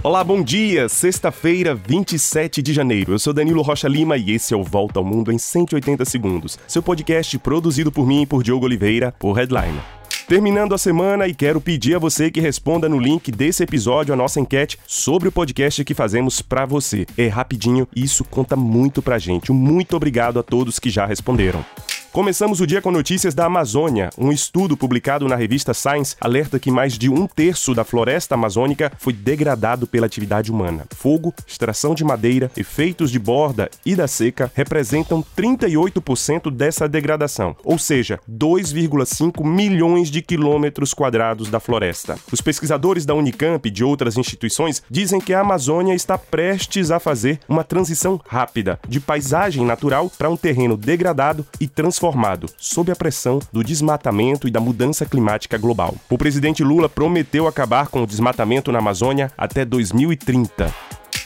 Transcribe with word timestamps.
Olá, 0.00 0.22
bom 0.22 0.44
dia! 0.44 0.88
Sexta-feira, 0.88 1.74
27 1.74 2.62
de 2.62 2.72
janeiro. 2.72 3.14
Eu 3.14 3.18
sou 3.18 3.32
Danilo 3.32 3.62
Rocha 3.62 3.88
Lima 3.88 4.16
e 4.16 4.30
esse 4.30 4.54
é 4.54 4.56
o 4.56 4.62
Volta 4.62 5.00
ao 5.00 5.04
Mundo 5.04 5.32
em 5.32 5.38
180 5.38 6.04
Segundos, 6.04 6.56
seu 6.68 6.80
podcast 6.80 7.36
produzido 7.40 7.90
por 7.90 8.06
mim 8.06 8.22
e 8.22 8.26
por 8.26 8.44
Diogo 8.44 8.64
Oliveira, 8.64 9.12
por 9.18 9.32
Headline. 9.32 9.80
Terminando 10.28 10.72
a 10.72 10.78
semana 10.78 11.26
e 11.26 11.34
quero 11.34 11.60
pedir 11.60 11.96
a 11.96 11.98
você 11.98 12.30
que 12.30 12.40
responda 12.40 12.88
no 12.88 12.98
link 12.98 13.32
desse 13.32 13.64
episódio 13.64 14.14
a 14.14 14.16
nossa 14.16 14.38
enquete 14.38 14.78
sobre 14.86 15.28
o 15.28 15.32
podcast 15.32 15.84
que 15.84 15.94
fazemos 15.94 16.40
para 16.40 16.64
você. 16.64 17.04
É 17.16 17.26
rapidinho 17.26 17.88
e 17.96 18.04
isso 18.04 18.24
conta 18.24 18.54
muito 18.54 19.02
pra 19.02 19.18
gente. 19.18 19.50
Muito 19.50 19.96
obrigado 19.96 20.38
a 20.38 20.44
todos 20.44 20.78
que 20.78 20.90
já 20.90 21.06
responderam. 21.06 21.64
Começamos 22.10 22.60
o 22.60 22.66
dia 22.66 22.80
com 22.80 22.90
notícias 22.90 23.34
da 23.34 23.44
Amazônia. 23.44 24.08
Um 24.16 24.32
estudo 24.32 24.78
publicado 24.78 25.28
na 25.28 25.36
revista 25.36 25.74
Science 25.74 26.16
alerta 26.18 26.58
que 26.58 26.70
mais 26.70 26.96
de 26.96 27.10
um 27.10 27.26
terço 27.26 27.74
da 27.74 27.84
floresta 27.84 28.34
amazônica 28.34 28.90
foi 28.98 29.12
degradado 29.12 29.86
pela 29.86 30.06
atividade 30.06 30.50
humana. 30.50 30.86
Fogo, 30.90 31.34
extração 31.46 31.94
de 31.94 32.02
madeira, 32.02 32.50
efeitos 32.56 33.10
de 33.10 33.18
borda 33.18 33.70
e 33.84 33.94
da 33.94 34.08
seca 34.08 34.50
representam 34.54 35.22
38% 35.36 36.50
dessa 36.50 36.88
degradação, 36.88 37.54
ou 37.62 37.78
seja, 37.78 38.18
2,5 38.28 39.46
milhões 39.46 40.10
de 40.10 40.22
quilômetros 40.22 40.94
quadrados 40.94 41.50
da 41.50 41.60
floresta. 41.60 42.18
Os 42.32 42.40
pesquisadores 42.40 43.04
da 43.04 43.14
Unicamp 43.14 43.68
e 43.68 43.70
de 43.70 43.84
outras 43.84 44.16
instituições 44.16 44.82
dizem 44.90 45.20
que 45.20 45.34
a 45.34 45.40
Amazônia 45.40 45.94
está 45.94 46.16
prestes 46.16 46.90
a 46.90 46.98
fazer 46.98 47.38
uma 47.46 47.62
transição 47.62 48.18
rápida 48.26 48.80
de 48.88 48.98
paisagem 48.98 49.64
natural 49.64 50.10
para 50.16 50.30
um 50.30 50.36
terreno 50.36 50.74
degradado 50.76 51.46
e 51.60 51.68
transformado 51.68 51.97
transformado 51.98 52.48
sob 52.56 52.92
a 52.92 52.96
pressão 52.96 53.40
do 53.52 53.64
desmatamento 53.64 54.46
e 54.46 54.50
da 54.50 54.60
mudança 54.60 55.04
climática 55.04 55.58
global. 55.58 55.96
O 56.08 56.16
presidente 56.16 56.62
Lula 56.62 56.88
prometeu 56.88 57.48
acabar 57.48 57.88
com 57.88 58.02
o 58.02 58.06
desmatamento 58.06 58.70
na 58.70 58.78
Amazônia 58.78 59.32
até 59.36 59.64
2030. 59.64 60.72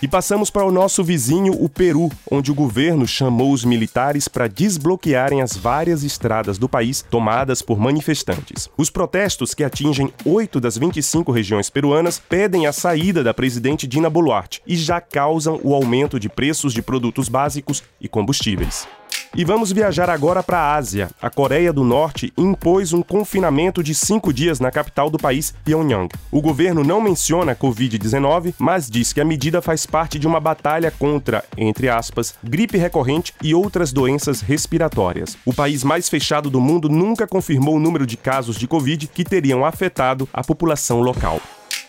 E 0.00 0.08
passamos 0.08 0.50
para 0.50 0.64
o 0.64 0.72
nosso 0.72 1.04
vizinho, 1.04 1.52
o 1.52 1.68
Peru, 1.68 2.10
onde 2.28 2.50
o 2.50 2.54
governo 2.54 3.06
chamou 3.06 3.52
os 3.52 3.64
militares 3.64 4.26
para 4.26 4.48
desbloquearem 4.48 5.40
as 5.40 5.56
várias 5.56 6.02
estradas 6.02 6.58
do 6.58 6.68
país 6.68 7.04
tomadas 7.08 7.62
por 7.62 7.78
manifestantes. 7.78 8.68
Os 8.76 8.90
protestos, 8.90 9.54
que 9.54 9.62
atingem 9.62 10.12
oito 10.24 10.58
das 10.58 10.76
25 10.76 11.30
regiões 11.30 11.70
peruanas, 11.70 12.18
pedem 12.18 12.66
a 12.66 12.72
saída 12.72 13.22
da 13.22 13.32
presidente 13.32 13.86
Dina 13.86 14.10
Boluarte 14.10 14.60
e 14.66 14.74
já 14.74 15.00
causam 15.00 15.60
o 15.62 15.72
aumento 15.72 16.18
de 16.18 16.28
preços 16.28 16.72
de 16.72 16.82
produtos 16.82 17.28
básicos 17.28 17.84
e 18.00 18.08
combustíveis. 18.08 18.88
E 19.34 19.46
vamos 19.46 19.72
viajar 19.72 20.10
agora 20.10 20.42
para 20.42 20.58
a 20.58 20.74
Ásia. 20.74 21.08
A 21.20 21.30
Coreia 21.30 21.72
do 21.72 21.82
Norte 21.82 22.30
impôs 22.36 22.92
um 22.92 23.00
confinamento 23.00 23.82
de 23.82 23.94
cinco 23.94 24.30
dias 24.30 24.60
na 24.60 24.70
capital 24.70 25.08
do 25.08 25.16
país, 25.16 25.54
Pyongyang. 25.64 26.10
O 26.30 26.42
governo 26.42 26.84
não 26.84 27.00
menciona 27.00 27.52
a 27.52 27.56
Covid-19, 27.56 28.52
mas 28.58 28.90
diz 28.90 29.10
que 29.10 29.22
a 29.22 29.24
medida 29.24 29.62
faz 29.62 29.86
parte 29.86 30.18
de 30.18 30.26
uma 30.26 30.38
batalha 30.38 30.90
contra, 30.90 31.42
entre 31.56 31.88
aspas, 31.88 32.34
gripe 32.44 32.76
recorrente 32.76 33.32
e 33.42 33.54
outras 33.54 33.90
doenças 33.90 34.42
respiratórias. 34.42 35.38
O 35.46 35.54
país 35.54 35.82
mais 35.82 36.10
fechado 36.10 36.50
do 36.50 36.60
mundo 36.60 36.90
nunca 36.90 37.26
confirmou 37.26 37.76
o 37.76 37.80
número 37.80 38.06
de 38.06 38.18
casos 38.18 38.56
de 38.56 38.68
Covid 38.68 39.06
que 39.06 39.24
teriam 39.24 39.64
afetado 39.64 40.28
a 40.30 40.44
população 40.44 41.00
local. 41.00 41.40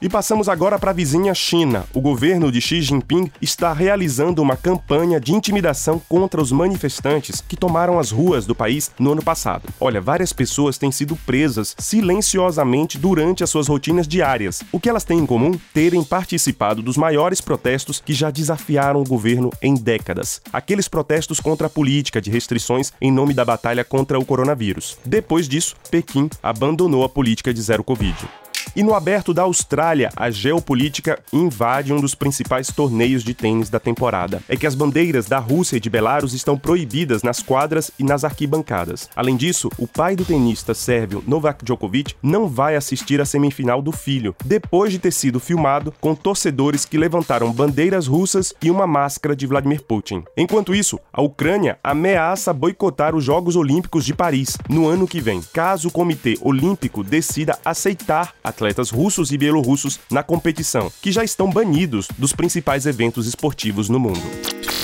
E 0.00 0.10
passamos 0.10 0.46
agora 0.46 0.78
para 0.78 0.90
a 0.90 0.94
vizinha 0.94 1.34
China. 1.34 1.86
O 1.94 2.02
governo 2.02 2.52
de 2.52 2.60
Xi 2.60 2.82
Jinping 2.82 3.30
está 3.40 3.72
realizando 3.72 4.42
uma 4.42 4.54
campanha 4.54 5.18
de 5.18 5.32
intimidação 5.32 5.98
contra 6.06 6.40
os 6.40 6.52
manifestantes 6.52 7.40
que 7.40 7.56
tomaram 7.56 7.98
as 7.98 8.10
ruas 8.10 8.44
do 8.44 8.54
país 8.54 8.90
no 8.98 9.12
ano 9.12 9.22
passado. 9.22 9.66
Olha, 9.80 9.98
várias 9.98 10.34
pessoas 10.34 10.76
têm 10.76 10.92
sido 10.92 11.16
presas 11.24 11.74
silenciosamente 11.78 12.98
durante 12.98 13.42
as 13.42 13.48
suas 13.48 13.68
rotinas 13.68 14.06
diárias. 14.06 14.62
O 14.70 14.78
que 14.78 14.90
elas 14.90 15.04
têm 15.04 15.20
em 15.20 15.26
comum? 15.26 15.52
Terem 15.72 16.04
participado 16.04 16.82
dos 16.82 16.98
maiores 16.98 17.40
protestos 17.40 17.98
que 17.98 18.12
já 18.12 18.30
desafiaram 18.30 19.00
o 19.00 19.08
governo 19.08 19.50
em 19.62 19.74
décadas. 19.74 20.42
Aqueles 20.52 20.88
protestos 20.88 21.40
contra 21.40 21.68
a 21.68 21.70
política 21.70 22.20
de 22.20 22.30
restrições 22.30 22.92
em 23.00 23.10
nome 23.10 23.32
da 23.32 23.46
batalha 23.46 23.82
contra 23.82 24.18
o 24.18 24.26
coronavírus. 24.26 24.98
Depois 25.06 25.48
disso, 25.48 25.74
Pequim 25.90 26.28
abandonou 26.42 27.02
a 27.02 27.08
política 27.08 27.54
de 27.54 27.62
zero 27.62 27.82
Covid. 27.82 28.14
E 28.76 28.82
no 28.82 28.92
aberto 28.92 29.32
da 29.32 29.44
Austrália, 29.44 30.10
a 30.14 30.30
geopolítica 30.30 31.18
invade 31.32 31.94
um 31.94 31.98
dos 31.98 32.14
principais 32.14 32.66
torneios 32.66 33.24
de 33.24 33.32
tênis 33.32 33.70
da 33.70 33.80
temporada. 33.80 34.42
É 34.46 34.54
que 34.54 34.66
as 34.66 34.74
bandeiras 34.74 35.24
da 35.24 35.38
Rússia 35.38 35.78
e 35.78 35.80
de 35.80 35.88
Belarus 35.88 36.34
estão 36.34 36.58
proibidas 36.58 37.22
nas 37.22 37.40
quadras 37.42 37.90
e 37.98 38.04
nas 38.04 38.22
arquibancadas. 38.22 39.08
Além 39.16 39.34
disso, 39.34 39.70
o 39.78 39.88
pai 39.88 40.14
do 40.14 40.26
tenista 40.26 40.74
sérvio 40.74 41.24
Novak 41.26 41.64
Djokovic 41.64 42.16
não 42.22 42.48
vai 42.48 42.76
assistir 42.76 43.18
à 43.18 43.24
semifinal 43.24 43.80
do 43.80 43.92
filho, 43.92 44.36
depois 44.44 44.92
de 44.92 44.98
ter 44.98 45.10
sido 45.10 45.40
filmado 45.40 45.90
com 45.98 46.14
torcedores 46.14 46.84
que 46.84 46.98
levantaram 46.98 47.50
bandeiras 47.50 48.06
russas 48.06 48.52
e 48.60 48.70
uma 48.70 48.86
máscara 48.86 49.34
de 49.34 49.46
Vladimir 49.46 49.84
Putin. 49.84 50.22
Enquanto 50.36 50.74
isso, 50.74 51.00
a 51.10 51.22
Ucrânia 51.22 51.78
ameaça 51.82 52.52
boicotar 52.52 53.14
os 53.14 53.24
Jogos 53.24 53.56
Olímpicos 53.56 54.04
de 54.04 54.12
Paris 54.12 54.58
no 54.68 54.86
ano 54.86 55.08
que 55.08 55.18
vem, 55.18 55.40
caso 55.54 55.88
o 55.88 55.90
Comitê 55.90 56.36
Olímpico 56.42 57.02
decida 57.02 57.58
aceitar 57.64 58.34
atletas 58.44 58.65
atletas 58.66 58.90
russos 58.90 59.30
e 59.30 59.38
bielorrussos 59.38 60.00
na 60.10 60.24
competição, 60.24 60.90
que 61.00 61.12
já 61.12 61.22
estão 61.22 61.48
banidos 61.48 62.08
dos 62.18 62.32
principais 62.32 62.84
eventos 62.84 63.24
esportivos 63.26 63.88
no 63.88 64.00
mundo. 64.00 64.20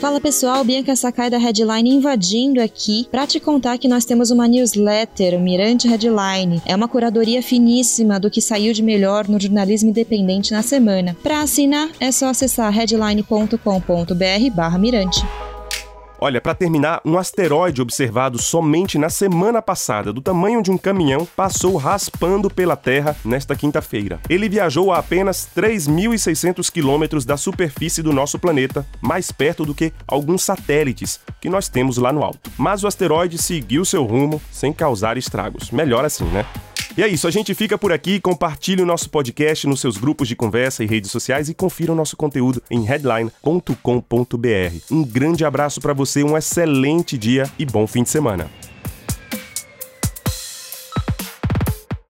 Fala 0.00 0.20
pessoal, 0.20 0.62
Bianca 0.62 0.94
Sakai 0.94 1.28
da 1.30 1.38
Headline 1.38 1.90
invadindo 1.90 2.60
aqui 2.60 3.08
para 3.10 3.26
te 3.26 3.40
contar 3.40 3.78
que 3.78 3.88
nós 3.88 4.04
temos 4.04 4.30
uma 4.30 4.46
newsletter, 4.46 5.34
o 5.34 5.40
Mirante 5.40 5.88
Headline. 5.88 6.62
É 6.66 6.76
uma 6.76 6.86
curadoria 6.86 7.42
finíssima 7.42 8.20
do 8.20 8.30
que 8.30 8.40
saiu 8.40 8.72
de 8.72 8.80
melhor 8.82 9.26
no 9.28 9.40
jornalismo 9.40 9.90
independente 9.90 10.52
na 10.52 10.62
semana. 10.62 11.16
Para 11.22 11.40
assinar 11.40 11.90
é 11.98 12.12
só 12.12 12.28
acessar 12.28 12.72
headline.com.br/mirante. 12.72 15.53
Olha, 16.24 16.40
para 16.40 16.54
terminar, 16.54 17.02
um 17.04 17.18
asteroide 17.18 17.82
observado 17.82 18.40
somente 18.40 18.96
na 18.96 19.10
semana 19.10 19.60
passada, 19.60 20.10
do 20.10 20.22
tamanho 20.22 20.62
de 20.62 20.70
um 20.70 20.78
caminhão, 20.78 21.28
passou 21.36 21.76
raspando 21.76 22.48
pela 22.48 22.76
Terra 22.76 23.14
nesta 23.22 23.54
quinta-feira. 23.54 24.18
Ele 24.26 24.48
viajou 24.48 24.90
a 24.90 25.00
apenas 25.00 25.46
3.600 25.54 26.72
quilômetros 26.72 27.26
da 27.26 27.36
superfície 27.36 28.02
do 28.02 28.10
nosso 28.10 28.38
planeta, 28.38 28.86
mais 29.02 29.30
perto 29.30 29.66
do 29.66 29.74
que 29.74 29.92
alguns 30.08 30.42
satélites 30.42 31.20
que 31.42 31.50
nós 31.50 31.68
temos 31.68 31.98
lá 31.98 32.10
no 32.10 32.24
alto. 32.24 32.50
Mas 32.56 32.82
o 32.82 32.86
asteroide 32.86 33.36
seguiu 33.36 33.84
seu 33.84 34.02
rumo 34.02 34.40
sem 34.50 34.72
causar 34.72 35.18
estragos. 35.18 35.70
Melhor 35.70 36.06
assim, 36.06 36.24
né? 36.24 36.46
E 36.96 37.02
é 37.02 37.08
isso, 37.08 37.26
a 37.26 37.30
gente 37.30 37.54
fica 37.54 37.76
por 37.76 37.92
aqui. 37.92 38.20
Compartilhe 38.20 38.82
o 38.82 38.86
nosso 38.86 39.10
podcast 39.10 39.66
nos 39.66 39.80
seus 39.80 39.96
grupos 39.96 40.28
de 40.28 40.36
conversa 40.36 40.84
e 40.84 40.86
redes 40.86 41.10
sociais 41.10 41.48
e 41.48 41.54
confira 41.54 41.92
o 41.92 41.96
nosso 41.96 42.16
conteúdo 42.16 42.62
em 42.70 42.84
headline.com.br. 42.84 43.72
Um 44.90 45.04
grande 45.04 45.44
abraço 45.44 45.80
para 45.80 45.92
você, 45.92 46.22
um 46.22 46.36
excelente 46.36 47.18
dia 47.18 47.50
e 47.58 47.66
bom 47.66 47.86
fim 47.86 48.04
de 48.04 48.10
semana. 48.10 48.48